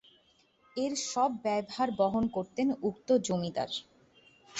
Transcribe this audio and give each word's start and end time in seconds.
এর 0.75 0.93
সব 1.09 1.29
ব্যয়ভার 1.43 1.89
বহন 1.99 2.23
করতেন 2.35 2.67
উক্ত 2.81 3.09
জমিদার। 3.27 3.71